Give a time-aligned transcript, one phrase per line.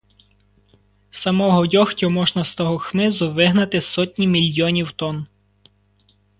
[1.11, 5.27] Самого дьогтю можна з того хмизу вигнати сотні мільйонів тонн!